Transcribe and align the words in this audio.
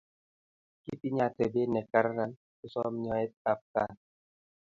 Kitinye 0.83 1.23
atebet 1.27 1.69
ne 1.71 1.81
karan 1.91 2.31
kosom 2.57 2.93
nyoet 3.03 3.33
ab 3.51 3.59
kaat 3.73 3.97